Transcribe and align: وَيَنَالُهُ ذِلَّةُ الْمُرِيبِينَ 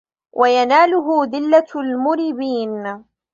وَيَنَالُهُ 0.33 1.23
ذِلَّةُ 1.25 1.67
الْمُرِيبِينَ 1.75 3.05